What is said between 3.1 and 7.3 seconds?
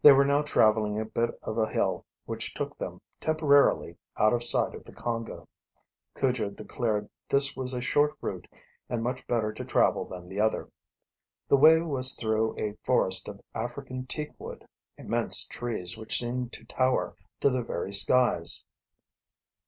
temporarily, out of sight of the Congo. Cujo declared